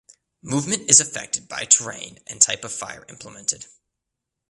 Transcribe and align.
Movement 0.41 0.89
is 0.89 0.99
affected 0.99 1.47
by 1.47 1.63
terrain 1.65 2.17
and 2.25 2.41
type 2.41 2.63
of 2.63 2.71
fire 2.73 3.05
implemented. 3.07 3.67